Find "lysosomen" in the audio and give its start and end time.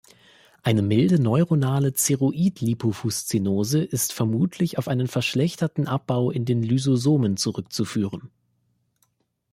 6.63-7.37